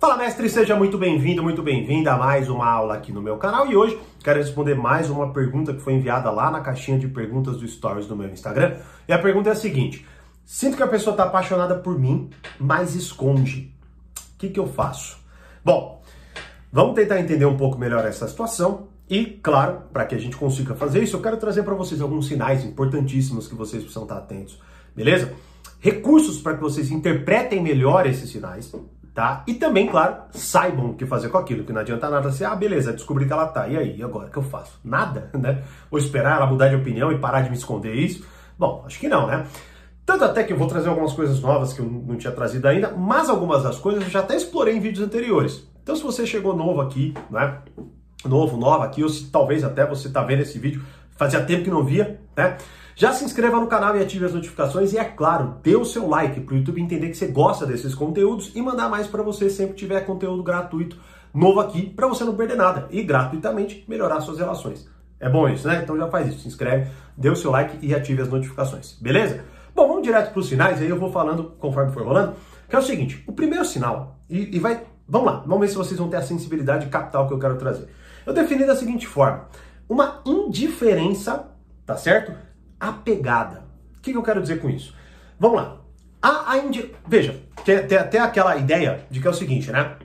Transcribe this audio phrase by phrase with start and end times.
[0.00, 3.70] Fala mestre, seja muito bem-vindo, muito bem-vinda a mais uma aula aqui no meu canal
[3.70, 7.58] e hoje quero responder mais uma pergunta que foi enviada lá na caixinha de perguntas
[7.58, 8.78] do Stories do meu Instagram.
[9.06, 10.06] E a pergunta é a seguinte:
[10.42, 13.74] sinto que a pessoa está apaixonada por mim, mas esconde.
[14.16, 15.18] O que, que eu faço?
[15.62, 16.00] Bom,
[16.72, 20.74] vamos tentar entender um pouco melhor essa situação e, claro, para que a gente consiga
[20.74, 24.58] fazer isso, eu quero trazer para vocês alguns sinais importantíssimos que vocês precisam estar atentos,
[24.96, 25.30] beleza?
[25.78, 28.72] Recursos para que vocês interpretem melhor esses sinais
[29.14, 29.42] tá?
[29.46, 32.54] E também, claro, saibam o que fazer com aquilo, que não adianta nada ser, ah,
[32.54, 34.78] beleza, descobri que ela tá, e aí, agora, o que eu faço?
[34.84, 35.62] Nada, né?
[35.90, 38.24] Vou esperar ela mudar de opinião e parar de me esconder isso?
[38.58, 39.46] Bom, acho que não, né?
[40.04, 42.90] Tanto até que eu vou trazer algumas coisas novas que eu não tinha trazido ainda,
[42.90, 45.66] mas algumas das coisas eu já até explorei em vídeos anteriores.
[45.82, 47.58] Então, se você chegou novo aqui, né?
[48.24, 51.70] Novo, nova aqui, ou se talvez até você tá vendo esse vídeo, fazia tempo que
[51.70, 52.58] não via, né?
[52.94, 56.08] Já se inscreva no canal e ative as notificações e, é claro, dê o seu
[56.08, 59.48] like para o YouTube entender que você gosta desses conteúdos e mandar mais para você
[59.48, 60.96] sempre que tiver conteúdo gratuito
[61.32, 64.88] novo aqui para você não perder nada e gratuitamente melhorar suas relações.
[65.18, 65.80] É bom isso, né?
[65.82, 69.44] Então já faz isso, se inscreve, dê o seu like e ative as notificações, beleza?
[69.74, 72.34] Bom, vamos direto para os sinais, aí eu vou falando conforme for rolando,
[72.68, 75.76] que é o seguinte, o primeiro sinal, e, e vai, vamos lá, vamos ver se
[75.76, 77.88] vocês vão ter a sensibilidade capital que eu quero trazer.
[78.26, 79.44] Eu defini da seguinte forma,
[79.88, 81.48] uma indiferença,
[81.84, 82.32] tá certo?
[82.80, 83.64] Apegada.
[83.98, 84.94] O que, eu quero dizer com isso?
[85.38, 85.76] Vamos lá.
[86.22, 86.90] A, a indi...
[87.06, 89.96] Veja, tem, tem até aquela ideia de que é o seguinte, né?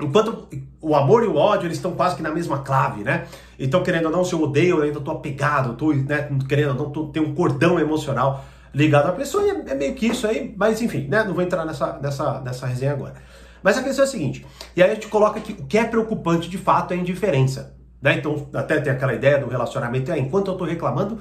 [0.00, 0.48] Enquanto
[0.80, 3.26] o amor e o ódio eles estão quase que na mesma clave, né?
[3.58, 6.74] Então, querendo ou não, se eu odeio, eu ainda tô apegado, tô, né, querendo ou
[6.74, 8.44] não, tô, tem um cordão emocional
[8.74, 11.22] ligado à pessoa, e é, é, meio que isso aí, mas enfim, né?
[11.22, 13.14] Não vou entrar nessa, nessa, nessa resenha agora.
[13.62, 14.44] Mas a questão é a seguinte,
[14.74, 17.76] e aí a gente coloca que o que é preocupante de fato é a indiferença.
[18.00, 18.14] Né?
[18.14, 21.20] Então, até tem aquela ideia do relacionamento, é enquanto eu tô reclamando,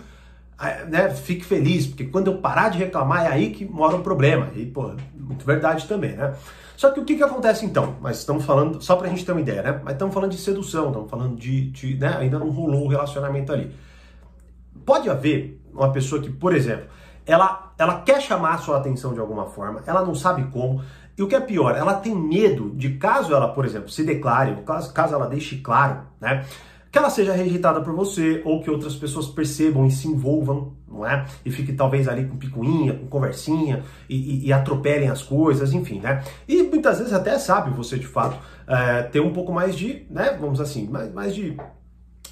[0.88, 4.50] né, fique feliz, porque quando eu parar de reclamar é aí que mora o problema.
[4.56, 6.34] E, pô, muito verdade também, né?
[6.78, 7.96] Só que o que, que acontece então?
[8.02, 9.82] Mas estamos falando, só pra gente ter uma ideia, né?
[9.84, 13.52] Mas estamos falando de sedução, estamos falando de, de né, ainda não rolou o relacionamento
[13.52, 13.72] ali.
[14.86, 16.86] Pode haver uma pessoa que, por exemplo,
[17.26, 20.82] ela, ela quer chamar a sua atenção de alguma forma, ela não sabe como,
[21.18, 24.56] e o que é pior, ela tem medo de caso ela, por exemplo, se declare,
[24.66, 26.46] caso, caso ela deixe claro, né?
[26.92, 31.08] Que ela seja rejeitada por você ou que outras pessoas percebam e se envolvam, não
[31.08, 31.26] é?
[31.46, 36.02] E fique talvez ali com picuinha, com conversinha e, e, e atropelem as coisas, enfim,
[36.02, 36.22] né?
[36.46, 38.38] E muitas vezes até sabe você de fato
[38.68, 40.38] é, ter um pouco mais de, né?
[40.40, 41.56] Vamos assim, mais, mais de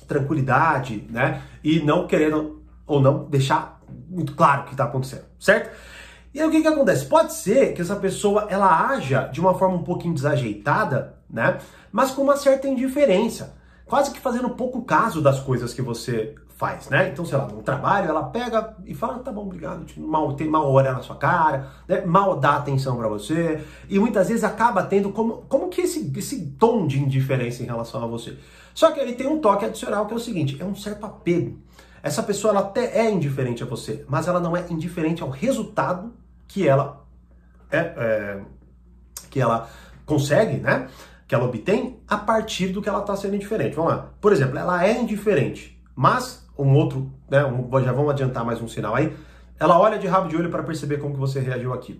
[0.05, 1.41] tranquilidade, né?
[1.63, 5.69] E não querendo ou não deixar muito claro o que está acontecendo, certo?
[6.33, 7.05] E aí o que, que acontece?
[7.05, 11.59] Pode ser que essa pessoa ela haja de uma forma um pouquinho desajeitada, né?
[11.91, 13.57] Mas com uma certa indiferença
[13.89, 17.09] quase que fazendo pouco caso das coisas que você faz, né?
[17.09, 20.69] Então, sei lá, no trabalho, ela pega e fala, tá bom, obrigado, mal, tem mal
[20.71, 22.01] olhar na sua cara, né?
[22.01, 26.45] mal dá atenção para você, e muitas vezes acaba tendo como, como que esse, esse
[26.59, 28.37] tom de indiferença em relação a você.
[28.73, 31.57] Só que ele tem um toque adicional que é o seguinte, é um certo apego.
[32.03, 36.13] Essa pessoa ela até é indiferente a você, mas ela não é indiferente ao resultado
[36.45, 37.05] que ela
[37.71, 38.41] é, é
[39.29, 39.69] que ela
[40.05, 40.89] consegue, né?
[41.29, 43.75] Que ela obtém a partir do que ela está sendo indiferente.
[43.75, 44.09] Vamos lá.
[44.19, 48.67] Por exemplo, ela é indiferente, mas um outro, né, um, já vamos adiantar mais um
[48.67, 49.15] sinal aí,
[49.59, 51.99] ela olha de rabo de olho para perceber como que você reagiu aquilo.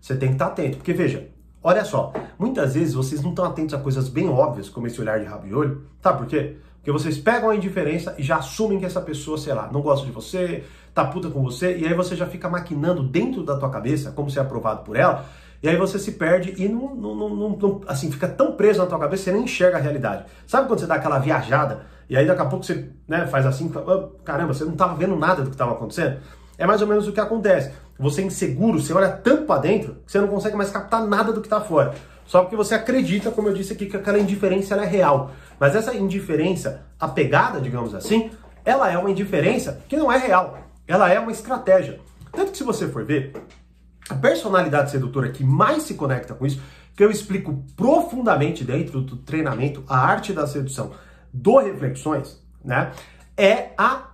[0.00, 1.28] Você tem que estar tá atento, porque veja,
[1.60, 5.18] olha só, muitas vezes vocês não estão atentos a coisas bem óbvias, como esse olhar
[5.18, 5.84] de rabo de olho.
[6.00, 6.56] Sabe por quê?
[6.76, 10.06] Porque vocês pegam a indiferença e já assumem que essa pessoa, sei lá, não gosta
[10.06, 10.62] de você,
[10.94, 14.30] tá puta com você, e aí você já fica maquinando dentro da tua cabeça como
[14.30, 15.26] ser aprovado por ela,
[15.62, 18.86] e aí você se perde e não, não, não, não, assim, fica tão preso na
[18.86, 20.24] tua cabeça, você nem enxerga a realidade.
[20.46, 23.70] Sabe quando você dá aquela viajada e aí daqui a pouco você né, faz assim,
[24.24, 26.18] caramba, você não estava vendo nada do que estava acontecendo?
[26.56, 27.72] É mais ou menos o que acontece.
[27.98, 31.32] Você é inseguro, você olha tanto para dentro que você não consegue mais captar nada
[31.32, 31.94] do que está fora.
[32.26, 35.32] Só porque você acredita, como eu disse aqui, que aquela indiferença é real.
[35.58, 38.30] Mas essa indiferença apegada, digamos assim,
[38.64, 40.58] ela é uma indiferença que não é real.
[40.86, 42.00] Ela é uma estratégia.
[42.32, 43.32] Tanto que se você for ver,
[44.10, 46.60] a personalidade sedutora que mais se conecta com isso,
[46.96, 50.90] que eu explico profundamente dentro do treinamento A Arte da Sedução
[51.32, 52.90] do Reflexões, né?
[53.36, 54.10] É a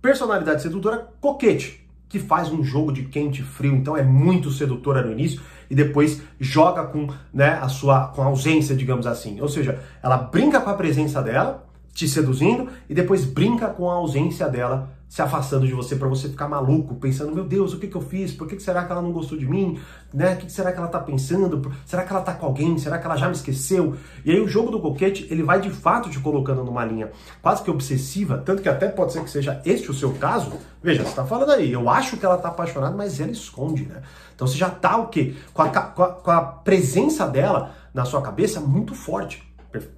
[0.00, 5.02] personalidade sedutora coquete, que faz um jogo de quente e frio, então é muito sedutora
[5.02, 9.40] no início e depois joga com, né, a sua com a ausência, digamos assim.
[9.40, 13.94] Ou seja, ela brinca com a presença dela, te seduzindo e depois brinca com a
[13.94, 17.88] ausência dela se afastando de você para você ficar maluco, pensando, meu Deus, o que,
[17.88, 18.32] que eu fiz?
[18.32, 19.76] Por que, que será que ela não gostou de mim?
[20.14, 20.34] Né?
[20.34, 21.72] O que, que será que ela tá pensando?
[21.84, 22.78] Será que ela tá com alguém?
[22.78, 23.96] Será que ela já me esqueceu?
[24.24, 27.10] E aí o jogo do coquete, ele vai de fato te colocando numa linha
[27.42, 30.52] quase que obsessiva, tanto que até pode ser que seja este o seu caso.
[30.80, 34.02] Veja, você tá falando aí, eu acho que ela tá apaixonada, mas ela esconde, né?
[34.32, 35.34] Então você já tá o quê?
[35.52, 39.42] Com a, com a, com a presença dela na sua cabeça muito forte.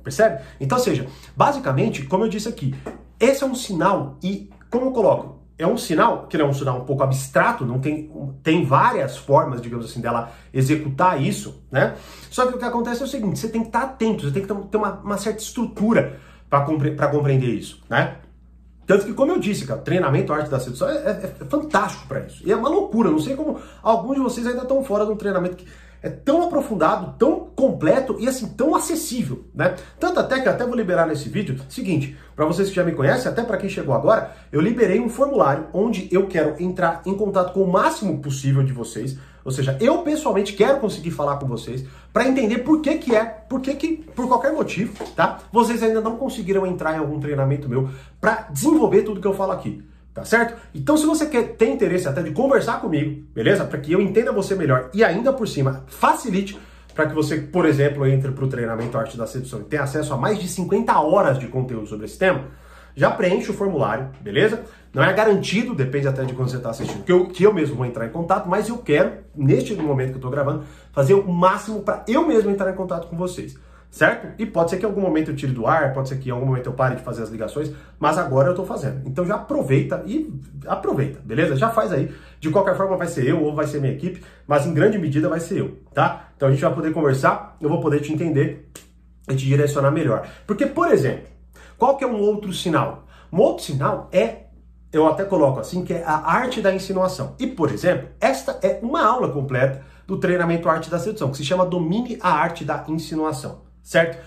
[0.02, 0.42] Percebe?
[0.58, 1.06] Então, seja,
[1.36, 2.74] basicamente, como eu disse aqui,
[3.22, 6.78] esse é um sinal e, como eu coloco, é um sinal que é um sinal
[6.78, 8.10] um pouco abstrato, não tem,
[8.42, 11.94] tem várias formas, digamos assim, dela executar isso, né?
[12.30, 14.42] Só que o que acontece é o seguinte: você tem que estar atento, você tem
[14.42, 18.16] que ter uma, uma certa estrutura para compre compreender isso, né?
[18.86, 22.20] Tanto que, como eu disse, cara, treinamento arte da sedução é, é, é fantástico para
[22.20, 22.42] isso.
[22.44, 23.10] E é uma loucura.
[23.10, 25.66] Não sei como alguns de vocês ainda estão fora de um treinamento que
[26.02, 29.76] é tão aprofundado, tão completo e assim tão acessível, né?
[30.00, 31.60] Tanto até que até vou liberar nesse vídeo.
[31.68, 35.08] Seguinte, para vocês que já me conhecem, até para quem chegou agora, eu liberei um
[35.08, 39.16] formulário onde eu quero entrar em contato com o máximo possível de vocês.
[39.44, 43.24] Ou seja, eu pessoalmente quero conseguir falar com vocês para entender por que que é,
[43.24, 45.40] por que que, por qualquer motivo, tá?
[45.52, 47.88] Vocês ainda não conseguiram entrar em algum treinamento meu
[48.20, 49.82] para desenvolver tudo que eu falo aqui.
[50.14, 50.60] Tá certo?
[50.74, 53.64] Então, se você quer ter interesse até de conversar comigo, beleza?
[53.64, 56.58] Para que eu entenda você melhor e ainda por cima facilite
[56.94, 60.12] para que você, por exemplo, entre para o treinamento Arte da Sedução e tenha acesso
[60.12, 62.44] a mais de 50 horas de conteúdo sobre esse tema,
[62.94, 64.62] já preenche o formulário, beleza?
[64.92, 67.76] Não é garantido, depende até de quando você está assistindo, que eu, que eu mesmo
[67.76, 71.26] vou entrar em contato, mas eu quero, neste momento que eu estou gravando, fazer o
[71.26, 73.56] máximo para eu mesmo entrar em contato com vocês
[73.92, 74.26] certo?
[74.38, 76.32] E pode ser que em algum momento eu tire do ar, pode ser que em
[76.32, 79.06] algum momento eu pare de fazer as ligações, mas agora eu tô fazendo.
[79.06, 80.32] Então já aproveita e
[80.66, 81.54] aproveita, beleza?
[81.56, 82.10] Já faz aí.
[82.40, 85.28] De qualquer forma vai ser eu ou vai ser minha equipe, mas em grande medida
[85.28, 86.30] vai ser eu, tá?
[86.34, 88.70] Então a gente vai poder conversar, eu vou poder te entender
[89.28, 90.26] e te direcionar melhor.
[90.46, 91.26] Porque, por exemplo,
[91.76, 93.04] qual que é um outro sinal?
[93.30, 94.46] Um outro sinal é
[94.90, 97.34] eu até coloco assim, que é a arte da insinuação.
[97.38, 101.44] E, por exemplo, esta é uma aula completa do treinamento Arte da Sedução, que se
[101.44, 104.18] chama Domine a Arte da Insinuação certo?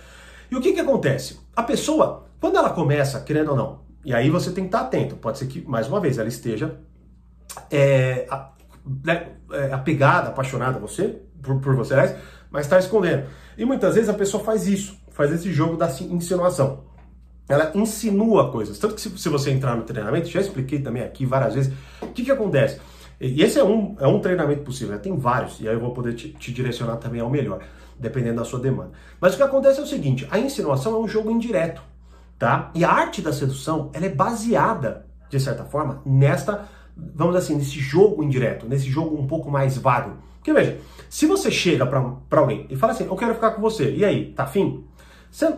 [0.49, 1.39] E o que que acontece?
[1.55, 5.15] A pessoa, quando ela começa, querendo ou não, e aí você tem que estar atento,
[5.15, 6.77] pode ser que, mais uma vez, ela esteja
[7.71, 8.27] é,
[9.03, 11.95] né, é, apegada, apaixonada a você, por, por você,
[12.51, 13.25] mas está escondendo.
[13.57, 16.83] E muitas vezes a pessoa faz isso, faz esse jogo da insinuação.
[17.47, 18.77] Ela insinua coisas.
[18.79, 22.07] Tanto que se, se você entrar no treinamento, já expliquei também aqui várias vezes, o
[22.07, 22.79] que, que acontece?
[23.19, 24.99] E esse é um, é um treinamento possível, né?
[24.99, 27.61] tem vários, e aí eu vou poder te, te direcionar também ao melhor
[27.99, 28.91] dependendo da sua demanda.
[29.19, 31.81] Mas o que acontece é o seguinte, a insinuação é um jogo indireto,
[32.37, 32.71] tá?
[32.73, 37.79] E a arte da sedução, ela é baseada, de certa forma, nesta, vamos assim, nesse
[37.79, 40.17] jogo indireto, nesse jogo um pouco mais vago.
[40.37, 40.77] Porque veja,
[41.09, 44.31] se você chega para alguém e fala assim, eu quero ficar com você, e aí,
[44.33, 44.85] tá afim?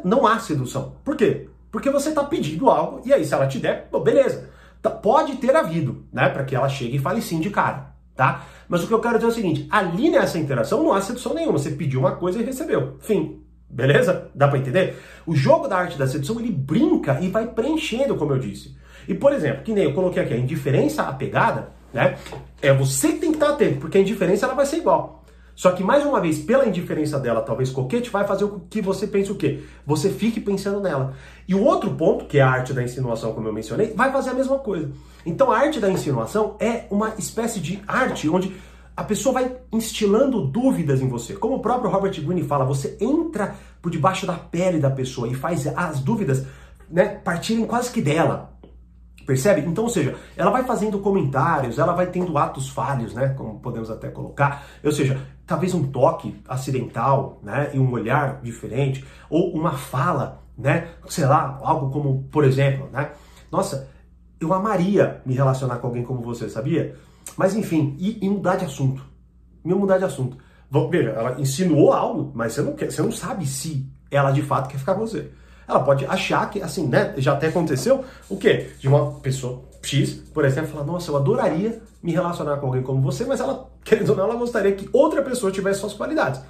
[0.04, 0.96] Não há sedução.
[1.04, 1.50] Por quê?
[1.70, 4.50] Porque você tá pedindo algo, e aí se ela te der, beleza.
[4.82, 6.30] Tá, pode ter havido, né?
[6.30, 8.46] Para que ela chegue e fale sim de cara tá?
[8.68, 11.34] Mas o que eu quero dizer é o seguinte, ali nessa interação não há sedução
[11.34, 12.98] nenhuma, você pediu uma coisa e recebeu.
[13.00, 13.44] Fim.
[13.70, 14.30] Beleza?
[14.34, 14.98] Dá para entender?
[15.26, 18.76] O jogo da arte da sedução, ele brinca e vai preenchendo, como eu disse.
[19.08, 22.18] E, por exemplo, que nem eu coloquei aqui, a indiferença apegada, né?
[22.62, 25.24] É você que tem que estar atento, porque a indiferença ela vai ser igual.
[25.58, 29.08] Só que, mais uma vez, pela indiferença dela, talvez coquete, vai fazer o que você
[29.08, 29.64] pense o quê?
[29.88, 31.16] Você fique pensando nela.
[31.48, 34.30] E o outro ponto, que é a arte da insinuação, como eu mencionei, vai fazer
[34.30, 34.92] a mesma coisa.
[35.26, 38.56] Então, a arte da insinuação é uma espécie de arte onde
[38.96, 41.34] a pessoa vai instilando dúvidas em você.
[41.34, 45.34] Como o próprio Robert Greene fala, você entra por debaixo da pele da pessoa e
[45.34, 46.46] faz as dúvidas
[46.88, 48.54] né, partirem quase que dela.
[49.26, 49.62] Percebe?
[49.62, 53.30] Então, ou seja, ela vai fazendo comentários, ela vai tendo atos falhos, né?
[53.30, 54.66] Como podemos até colocar.
[54.82, 57.72] Ou seja, talvez um toque acidental, né?
[57.74, 60.90] E um olhar diferente, ou uma fala, né?
[61.08, 63.12] Sei lá, algo como, por exemplo, né?
[63.52, 63.90] Nossa,
[64.40, 66.96] eu amaria me relacionar com alguém como você, sabia?
[67.38, 69.04] Mas enfim, e, e mudar de assunto.
[69.64, 70.38] Me mudar de assunto.
[70.92, 74.70] Veja, ela insinuou algo, mas você não, quer, você não sabe se ela de fato
[74.70, 75.32] quer ficar com você
[75.68, 78.70] ela pode achar que, assim, né, já até aconteceu, o quê?
[78.80, 83.02] De uma pessoa X, por exemplo, falar, nossa, eu adoraria me relacionar com alguém como
[83.02, 86.42] você, mas ela, querendo ou não, ela gostaria que outra pessoa tivesse suas qualidades.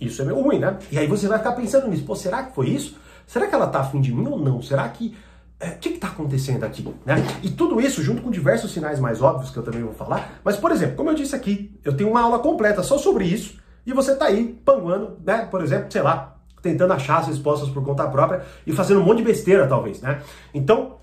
[0.00, 0.78] Isso é meio ruim, né?
[0.90, 2.96] E aí você vai ficar pensando nisso, pô, será que foi isso?
[3.26, 4.62] Será que ela tá afim de mim ou não?
[4.62, 5.14] Será que
[5.60, 6.86] é, o que está acontecendo aqui?
[7.04, 7.16] Né?
[7.42, 10.40] E tudo isso junto com diversos sinais mais óbvios que eu também vou falar.
[10.44, 13.58] Mas, por exemplo, como eu disse aqui, eu tenho uma aula completa só sobre isso
[13.84, 15.48] e você está aí panguando, né?
[15.50, 19.18] Por exemplo, sei lá, tentando achar as respostas por conta própria e fazendo um monte
[19.18, 20.22] de besteira, talvez, né?
[20.54, 20.98] Então,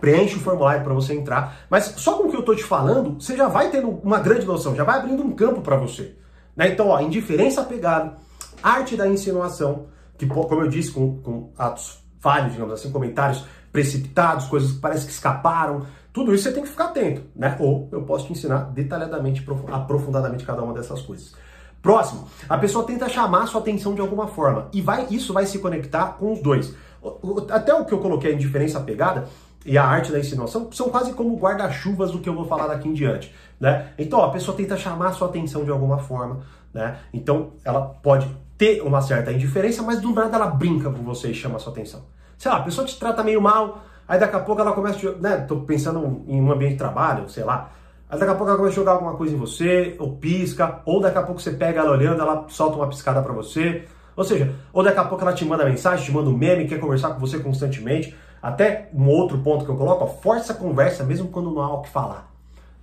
[0.00, 3.20] preenche o formulário para você entrar, mas só com o que eu tô te falando,
[3.20, 6.14] você já vai tendo uma grande noção, já vai abrindo um campo para você.
[6.56, 6.68] Né?
[6.68, 8.16] Então, ó, indiferença apegada,
[8.62, 9.86] arte da insinuação,
[10.16, 15.06] que, como eu disse, com, com atos falhos, digamos assim, comentários precipitados, coisas que parece
[15.06, 17.56] que escaparam, tudo isso você tem que ficar atento, né?
[17.60, 21.32] Ou eu posso te ensinar detalhadamente, aprofundadamente cada uma dessas coisas.
[21.80, 25.60] Próximo, a pessoa tenta chamar sua atenção de alguma forma e vai, isso vai se
[25.60, 26.74] conectar com os dois.
[27.50, 29.28] Até o que eu coloquei, a indiferença pegada
[29.68, 32.88] e a arte da insinuação, são quase como guarda-chuvas do que eu vou falar daqui
[32.88, 33.34] em diante.
[33.60, 33.88] Né?
[33.98, 36.40] Então, ó, a pessoa tenta chamar sua atenção de alguma forma.
[36.72, 36.96] Né?
[37.12, 41.34] Então, ela pode ter uma certa indiferença, mas do nada ela brinca com você e
[41.34, 42.00] chama a sua atenção.
[42.38, 45.12] Sei lá, a pessoa te trata meio mal, aí daqui a pouco ela começa, a,
[45.12, 47.70] né, tô pensando em um ambiente de trabalho, sei lá,
[48.08, 50.98] aí daqui a pouco ela começa a jogar alguma coisa em você, ou pisca, ou
[50.98, 53.84] daqui a pouco você pega ela olhando, ela solta uma piscada para você,
[54.16, 56.80] ou seja, ou daqui a pouco ela te manda mensagem, te manda um meme, quer
[56.80, 58.16] conversar com você constantemente.
[58.40, 61.74] Até um outro ponto que eu coloco, ó, força a conversa mesmo quando não há
[61.74, 62.32] o que falar.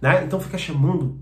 [0.02, 0.24] Né?
[0.26, 1.18] Então fica chamando,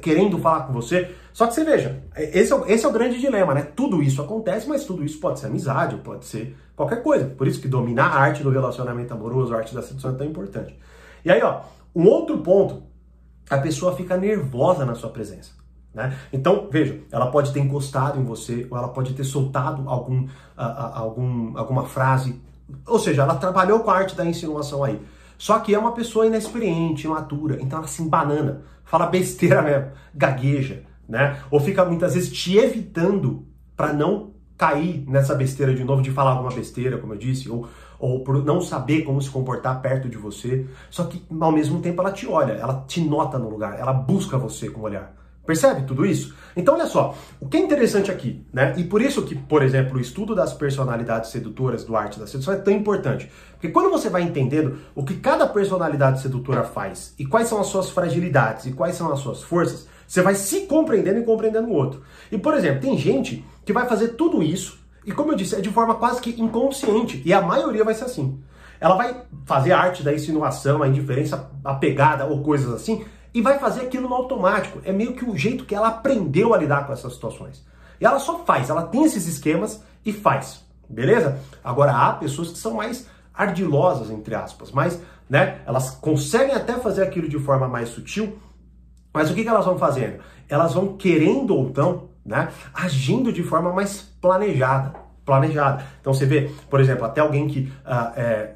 [0.00, 1.10] querendo falar com você.
[1.32, 3.62] Só que você veja, esse é, o, esse é o grande dilema, né?
[3.62, 7.26] Tudo isso acontece, mas tudo isso pode ser amizade, pode ser qualquer coisa.
[7.26, 10.26] Por isso que dominar a arte do relacionamento amoroso, a arte da sedução é tão
[10.26, 10.78] importante.
[11.24, 11.62] E aí, ó,
[11.94, 12.82] um outro ponto,
[13.48, 15.52] a pessoa fica nervosa na sua presença.
[15.92, 16.16] Né?
[16.32, 21.58] Então, veja, ela pode ter encostado em você, ou ela pode ter soltado algum, algum,
[21.58, 22.40] alguma frase,
[22.86, 25.00] ou seja, ela trabalhou com a arte da insinuação aí.
[25.38, 30.82] Só que é uma pessoa inexperiente, imatura, então ela se embanana, fala besteira mesmo, gagueja,
[31.08, 31.40] né?
[31.50, 36.32] Ou fica muitas vezes te evitando para não cair nessa besteira de novo, de falar
[36.32, 37.66] alguma besteira, como eu disse, ou,
[37.98, 40.66] ou por não saber como se comportar perto de você.
[40.90, 44.36] Só que ao mesmo tempo ela te olha, ela te nota no lugar, ela busca
[44.36, 45.19] você com o olhar.
[45.50, 46.32] Percebe tudo isso?
[46.54, 48.72] Então, olha só, o que é interessante aqui, né?
[48.76, 52.54] E por isso que, por exemplo, o estudo das personalidades sedutoras do arte da sedução
[52.54, 53.28] é tão importante.
[53.50, 57.66] Porque quando você vai entendendo o que cada personalidade sedutora faz e quais são as
[57.66, 61.72] suas fragilidades e quais são as suas forças, você vai se compreendendo e compreendendo o
[61.72, 62.00] outro.
[62.30, 65.60] E, por exemplo, tem gente que vai fazer tudo isso e, como eu disse, é
[65.60, 67.20] de forma quase que inconsciente.
[67.24, 68.40] E a maioria vai ser assim.
[68.80, 73.58] Ela vai fazer arte da insinuação, a indiferença, a pegada ou coisas assim, e vai
[73.58, 74.80] fazer aquilo no automático.
[74.84, 77.64] É meio que o jeito que ela aprendeu a lidar com essas situações.
[78.00, 81.38] E ela só faz, ela tem esses esquemas e faz, beleza?
[81.62, 87.02] Agora há pessoas que são mais ardilosas, entre aspas, mas, né, elas conseguem até fazer
[87.02, 88.38] aquilo de forma mais sutil,
[89.12, 90.20] mas o que, que elas vão fazendo?
[90.48, 94.94] Elas vão querendo ou não, né, agindo de forma mais planejada,
[95.24, 95.84] planejada.
[96.00, 98.54] Então você vê, por exemplo, até alguém que uh, é,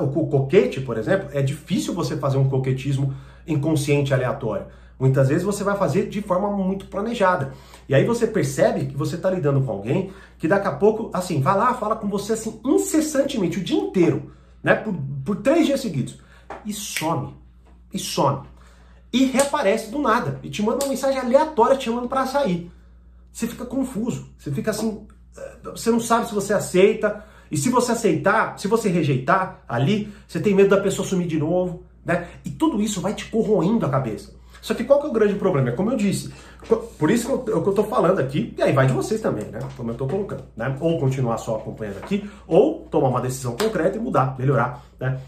[0.00, 3.14] o coquete, por exemplo, é difícil você fazer um coquetismo
[3.46, 4.66] inconsciente aleatório.
[4.98, 7.52] Muitas vezes você vai fazer de forma muito planejada.
[7.88, 11.40] E aí você percebe que você está lidando com alguém que daqui a pouco, assim,
[11.40, 14.32] vai lá, fala com você assim, incessantemente, o dia inteiro,
[14.62, 14.74] né?
[14.74, 16.18] Por, por três dias seguidos.
[16.64, 17.34] E some.
[17.92, 18.46] E some.
[19.12, 20.38] E reaparece do nada.
[20.42, 22.70] E te manda uma mensagem aleatória te chamando para sair.
[23.32, 24.28] Você fica confuso.
[24.38, 25.06] Você fica assim.
[25.36, 27.24] Eh, você não sabe se você aceita.
[27.50, 31.38] E se você aceitar, se você rejeitar ali, você tem medo da pessoa sumir de
[31.38, 31.84] novo.
[32.04, 32.28] Né?
[32.44, 34.32] E tudo isso vai te corroendo a cabeça.
[34.64, 35.68] Só que qual que é o grande problema?
[35.68, 36.32] É como eu disse,
[36.98, 39.58] por isso que eu, é tô falando aqui, e aí vai de vocês também, né?
[39.76, 40.74] Como eu tô colocando, né?
[40.80, 45.20] Ou continuar só acompanhando aqui, ou tomar uma decisão concreta e mudar, melhorar, né?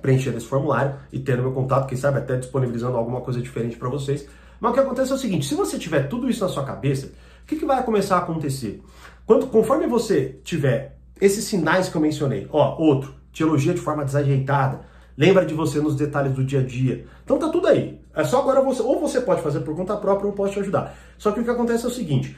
[0.00, 3.88] Preenchendo esse formulário e tendo meu contato, quem sabe até disponibilizando alguma coisa diferente para
[3.88, 4.28] vocês.
[4.60, 7.08] Mas o que acontece é o seguinte: se você tiver tudo isso na sua cabeça,
[7.42, 8.80] o que, que vai começar a acontecer?
[9.26, 14.04] Quando, conforme você tiver esses sinais que eu mencionei, ó, outro, te elogia de forma
[14.04, 14.82] desajeitada,
[15.16, 17.06] lembra de você nos detalhes do dia a dia.
[17.24, 18.00] Então tá tudo aí.
[18.14, 20.60] É só agora você, ou você pode fazer por conta própria ou eu posso te
[20.60, 20.94] ajudar.
[21.18, 22.36] Só que o que acontece é o seguinte,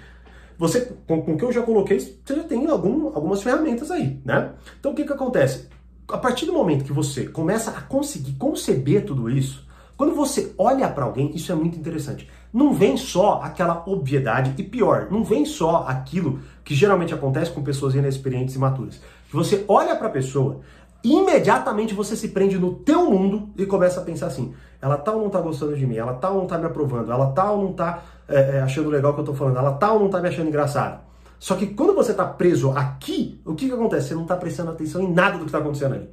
[0.58, 4.52] você, com, o que eu já coloquei, você já tem algum, algumas ferramentas aí, né?
[4.78, 5.68] Então o que que acontece?
[6.08, 10.88] A partir do momento que você começa a conseguir conceber tudo isso, quando você olha
[10.88, 12.28] para alguém, isso é muito interessante.
[12.52, 17.62] Não vem só aquela obviedade e pior, não vem só aquilo que geralmente acontece com
[17.62, 19.00] pessoas inexperientes e maturas.
[19.28, 20.60] Que você olha para a pessoa,
[21.02, 25.23] imediatamente você se prende no teu mundo e começa a pensar assim: ela tá ou
[25.23, 25.97] não tá gostando de mim?
[25.97, 27.11] Ela tá ou não tá me aprovando?
[27.11, 29.59] Ela tá ou não tá é, achando legal o que eu tô falando?
[29.59, 31.00] Ela tá ou não tá me achando engraçado?
[31.38, 34.09] Só que quando você tá preso aqui, o que que acontece?
[34.09, 36.09] Você não tá prestando atenção em nada do que tá acontecendo ali.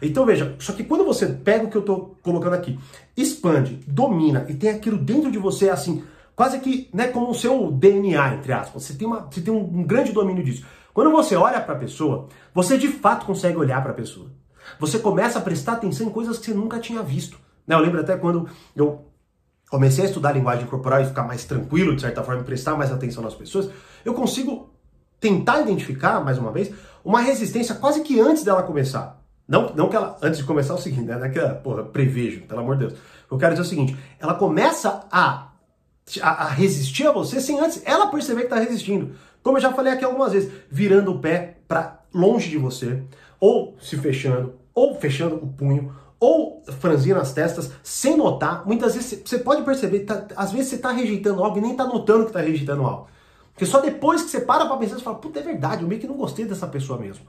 [0.00, 2.78] Então veja, só que quando você pega o que eu tô colocando aqui,
[3.16, 6.04] expande, domina e tem aquilo dentro de você assim,
[6.36, 8.84] quase que, né, como o seu DNA, entre aspas.
[8.84, 10.64] Você tem, uma, você tem um, um grande domínio disso.
[10.98, 14.32] Quando você olha para a pessoa, você de fato consegue olhar para a pessoa.
[14.80, 17.38] Você começa a prestar atenção em coisas que você nunca tinha visto.
[17.64, 17.76] Né?
[17.76, 19.04] Eu lembro até quando eu
[19.70, 23.22] comecei a estudar linguagem corporal e ficar mais tranquilo, de certa forma, prestar mais atenção
[23.22, 23.70] nas pessoas,
[24.04, 24.70] eu consigo
[25.20, 26.74] tentar identificar, mais uma vez,
[27.04, 29.22] uma resistência quase que antes dela começar.
[29.46, 31.16] Não, não que ela, antes de começar, é o seguinte, né?
[31.16, 32.98] Não é que ela, porra, prevejo, pelo amor de Deus.
[33.30, 35.46] Eu quero dizer o seguinte, ela começa a,
[36.20, 39.14] a, a resistir a você sem antes ela perceber que está resistindo.
[39.42, 43.02] Como eu já falei aqui algumas vezes, virando o pé para longe de você,
[43.40, 48.66] ou se fechando, ou fechando o punho, ou franzindo as testas sem notar.
[48.66, 51.84] Muitas vezes você pode perceber, tá, às vezes você está rejeitando algo e nem está
[51.84, 53.08] notando que está rejeitando algo.
[53.52, 56.00] Porque só depois que você para para pensar, você fala, puta, é verdade, eu meio
[56.00, 57.24] que não gostei dessa pessoa mesmo.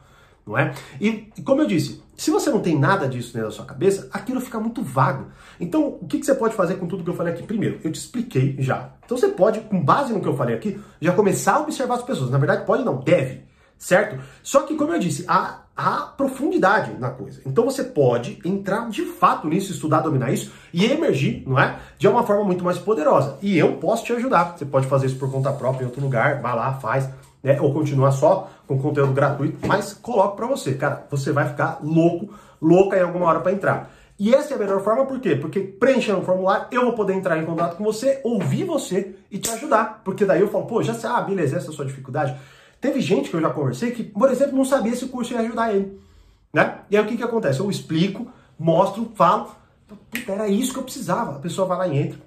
[0.46, 0.74] Não é?
[1.00, 4.60] E, como eu disse, se você não tem nada disso da sua cabeça, aquilo fica
[4.60, 5.28] muito vago.
[5.58, 7.44] Então, o que, que você pode fazer com tudo que eu falei aqui?
[7.44, 8.90] Primeiro, eu te expliquei já.
[9.06, 12.04] Então, você pode, com base no que eu falei aqui, já começar a observar as
[12.04, 12.30] pessoas.
[12.30, 13.44] Na verdade, pode não, deve,
[13.78, 14.22] certo?
[14.44, 17.42] Só que, como eu disse, há, há profundidade na coisa.
[17.46, 21.80] Então, você pode entrar de fato nisso, estudar, dominar isso e emergir, não é?
[21.98, 23.38] De uma forma muito mais poderosa.
[23.42, 24.58] E eu posso te ajudar.
[24.58, 27.10] Você pode fazer isso por conta própria em outro lugar, vai lá, faz
[27.44, 27.60] né?
[27.60, 32.34] Ou continuar só com conteúdo gratuito, mas coloco para você, cara, você vai ficar louco,
[32.62, 33.92] louca em alguma hora para entrar.
[34.20, 35.36] E essa é a melhor forma, por quê?
[35.36, 39.38] Porque preenchendo o formulário, eu vou poder entrar em contato com você, ouvir você e
[39.38, 40.02] te ajudar.
[40.04, 42.36] Porque daí eu falo, pô, já sei, ah, beleza, essa é a sua dificuldade.
[42.82, 45.40] Teve gente que eu já conversei que, por exemplo, não sabia se o curso ia
[45.40, 45.98] ajudar ele.
[46.54, 46.80] Né?
[46.92, 47.62] E aí o que, que acontece?
[47.62, 48.28] Eu explico,
[48.58, 49.52] mostro, falo,
[50.28, 51.38] era isso que eu precisava.
[51.38, 52.20] A pessoa vai lá e entra.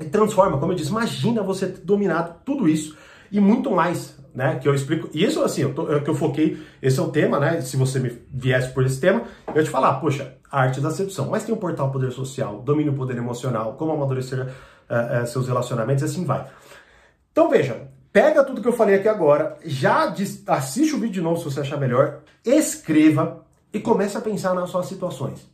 [0.00, 2.96] E transforma, como eu disse, imagina você ter dominado tudo isso
[3.30, 4.58] e muito mais né?
[4.58, 5.08] Que eu explico.
[5.12, 7.60] Isso, assim, eu, tô, eu, que eu foquei, esse é o tema, né?
[7.60, 11.28] Se você me viesse por esse tema, eu te falar, poxa, a arte da sedução.
[11.30, 16.02] Mas tem o portal Poder Social, domínio poder emocional, como amadurecer uh, uh, seus relacionamentos,
[16.02, 16.46] e assim vai.
[17.32, 20.14] Então, veja, pega tudo que eu falei aqui agora, já
[20.46, 24.70] assiste o vídeo de novo se você achar melhor, escreva e comece a pensar nas
[24.70, 25.48] suas situações.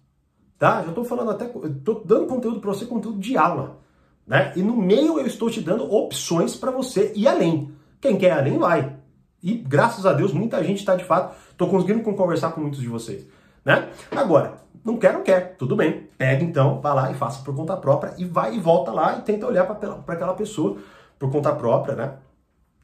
[0.58, 0.82] Tá?
[0.82, 3.78] Já estou falando até, estou dando conteúdo para você, conteúdo de aula.
[4.26, 4.52] Né?
[4.56, 7.75] E no meio eu estou te dando opções para você ir além.
[8.06, 8.96] Quem quer nem vai.
[9.42, 11.34] E graças a Deus, muita gente está de fato.
[11.50, 13.26] Estou conseguindo conversar com muitos de vocês.
[13.64, 13.88] Né?
[14.12, 15.56] Agora, não quer, não quer.
[15.56, 16.08] Tudo bem.
[16.16, 19.22] Pega então, vá lá e faça por conta própria e vai e volta lá e
[19.22, 20.76] tenta olhar para aquela pessoa
[21.18, 22.12] por conta própria, né?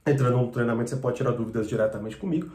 [0.04, 2.50] Entrando no treinamento, você pode tirar dúvidas diretamente comigo.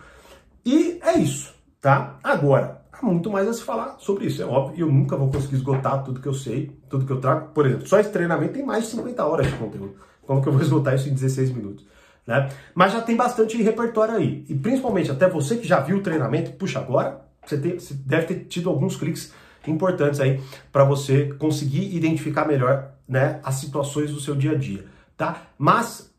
[0.65, 2.19] E é isso, tá?
[2.21, 4.85] Agora, há muito mais a se falar sobre isso, é óbvio.
[4.85, 7.47] Eu nunca vou conseguir esgotar tudo que eu sei, tudo que eu trago.
[7.53, 9.95] Por exemplo, só esse treinamento tem mais de 50 horas de conteúdo.
[10.25, 11.85] Como que eu vou esgotar isso em 16 minutos?
[12.27, 12.49] Né?
[12.75, 14.45] Mas já tem bastante repertório aí.
[14.49, 18.27] E principalmente até você que já viu o treinamento, puxa, agora você, tem, você deve
[18.27, 19.33] ter tido alguns cliques
[19.65, 20.41] importantes aí
[20.71, 24.85] para você conseguir identificar melhor né, as situações do seu dia a dia.
[25.15, 25.43] Tá?
[25.57, 26.11] Mas,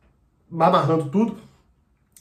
[0.50, 1.36] amarrando tudo,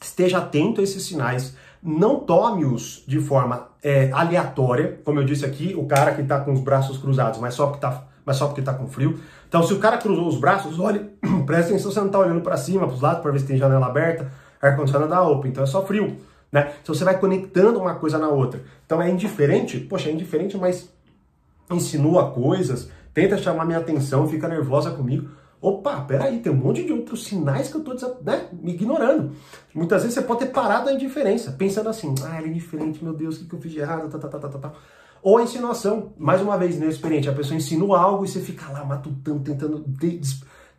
[0.02, 1.56] esteja atento a esses sinais.
[1.82, 6.52] Não tome-os de forma é, aleatória, como eu disse aqui, o cara que está com
[6.52, 9.18] os braços cruzados, mas só porque está mas só porque está com frio.
[9.48, 11.00] Então, se o cara cruzou os braços, olhe,
[11.48, 13.56] presta atenção, você não está olhando para cima, para os lados, para ver se tem
[13.56, 14.30] janela aberta,
[14.62, 16.18] ar-condicionado da open, então é só frio.
[16.52, 16.74] Né?
[16.84, 18.62] Então você vai conectando uma coisa na outra.
[18.86, 20.90] Então é indiferente, poxa, é indiferente, mas
[21.72, 25.30] insinua coisas, tenta chamar minha atenção, fica nervosa comigo.
[25.62, 29.32] Opa, peraí, tem um monte de outros sinais que eu estou né, me ignorando.
[29.74, 33.14] Muitas vezes você pode ter parado na indiferença, pensando assim, ah, ele é indiferente, meu
[33.14, 34.74] Deus, o que, que eu fiz de errado, tá, tá, tá, tá, tá.
[35.28, 38.86] Ou a insinuação, mais uma vez, inexperiente, a pessoa insinua algo e você fica lá
[38.86, 39.84] matutando, tentando.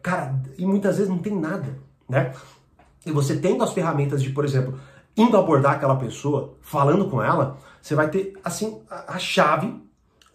[0.00, 2.32] Cara, e muitas vezes não tem nada, né?
[3.04, 4.80] E você tendo as ferramentas de, por exemplo,
[5.14, 9.82] indo abordar aquela pessoa, falando com ela, você vai ter, assim, a chave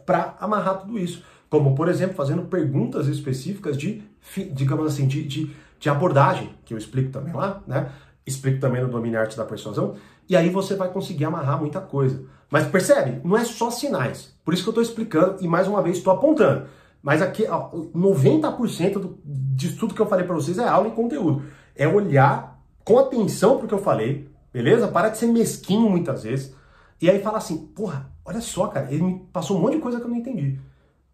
[0.05, 1.23] para amarrar tudo isso.
[1.49, 4.03] Como, por exemplo, fazendo perguntas específicas de,
[4.51, 7.89] digamos assim, de, de, de abordagem, que eu explico também lá, né?
[8.27, 9.95] Explico também no Domínio Arte da Persuasão.
[10.29, 12.23] E aí você vai conseguir amarrar muita coisa.
[12.53, 13.19] Mas percebe?
[13.23, 14.31] Não é só sinais.
[14.45, 16.67] Por isso que eu estou explicando e mais uma vez estou apontando.
[17.01, 20.91] Mas aqui, ó, 90% do, de tudo que eu falei para vocês é aula e
[20.91, 21.41] conteúdo.
[21.75, 24.87] É olhar com atenção para o que eu falei, beleza?
[24.87, 26.53] Para de ser mesquinho muitas vezes.
[27.01, 29.97] E aí fala assim, porra, olha só, cara, ele me passou um monte de coisa
[29.97, 30.59] que eu não entendi.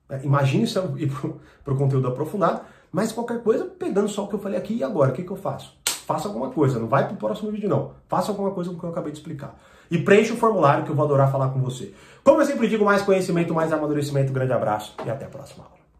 [0.10, 1.10] É, imagine eu ir
[1.64, 4.84] para o conteúdo aprofundado, mas qualquer coisa, pegando só o que eu falei aqui e
[4.84, 5.79] agora, o que, que eu faço?
[6.10, 6.80] Faça alguma coisa.
[6.80, 7.92] Não vai para o próximo vídeo, não.
[8.08, 9.56] Faça alguma coisa com o que eu acabei de explicar.
[9.92, 11.94] E preencha o formulário que eu vou adorar falar com você.
[12.24, 14.34] Como eu sempre digo, mais conhecimento, mais amadurecimento.
[14.34, 15.80] grande abraço e até a próxima aula.